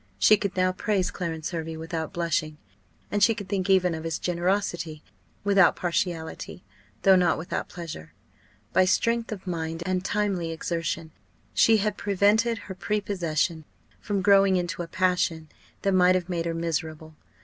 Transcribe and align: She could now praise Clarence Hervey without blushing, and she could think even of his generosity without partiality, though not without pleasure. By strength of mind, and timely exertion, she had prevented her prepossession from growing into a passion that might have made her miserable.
She 0.17 0.35
could 0.35 0.57
now 0.57 0.71
praise 0.71 1.11
Clarence 1.11 1.51
Hervey 1.51 1.77
without 1.77 2.11
blushing, 2.11 2.57
and 3.11 3.21
she 3.23 3.35
could 3.35 3.47
think 3.47 3.69
even 3.69 3.93
of 3.93 4.03
his 4.03 4.17
generosity 4.17 5.03
without 5.43 5.75
partiality, 5.75 6.63
though 7.03 7.15
not 7.15 7.37
without 7.37 7.69
pleasure. 7.69 8.11
By 8.73 8.83
strength 8.85 9.31
of 9.31 9.45
mind, 9.45 9.83
and 9.85 10.03
timely 10.03 10.49
exertion, 10.49 11.11
she 11.53 11.77
had 11.77 11.97
prevented 11.97 12.57
her 12.65 12.73
prepossession 12.73 13.63
from 13.99 14.23
growing 14.23 14.55
into 14.55 14.81
a 14.81 14.87
passion 14.87 15.49
that 15.83 15.91
might 15.93 16.15
have 16.15 16.29
made 16.29 16.47
her 16.47 16.55
miserable. 16.55 17.13